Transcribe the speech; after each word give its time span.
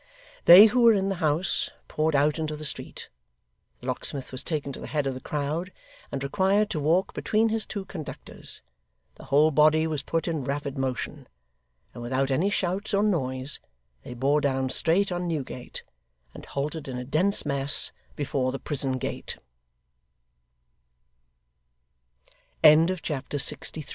They 0.45 0.65
who 0.65 0.81
were 0.81 0.93
in 0.93 1.09
the 1.09 1.17
house 1.21 1.69
poured 1.87 2.15
out 2.15 2.39
into 2.39 2.55
the 2.55 2.65
street; 2.65 3.07
the 3.81 3.85
locksmith 3.85 4.31
was 4.31 4.43
taken 4.43 4.73
to 4.73 4.79
the 4.79 4.87
head 4.87 5.05
of 5.05 5.13
the 5.13 5.19
crowd, 5.21 5.71
and 6.11 6.23
required 6.23 6.71
to 6.71 6.79
walk 6.79 7.13
between 7.13 7.49
his 7.49 7.67
two 7.67 7.85
conductors; 7.85 8.63
the 9.13 9.25
whole 9.25 9.51
body 9.51 9.85
was 9.85 10.01
put 10.01 10.27
in 10.27 10.43
rapid 10.43 10.75
motion; 10.75 11.27
and 11.93 12.01
without 12.01 12.31
any 12.31 12.49
shouts 12.49 12.95
or 12.95 13.03
noise 13.03 13.59
they 14.01 14.15
bore 14.15 14.41
down 14.41 14.69
straight 14.69 15.11
on 15.11 15.27
Newgate, 15.27 15.83
and 16.33 16.47
halted 16.47 16.87
in 16.87 16.97
a 16.97 17.05
dense 17.05 17.45
mass 17.45 17.91
be 18.15 18.25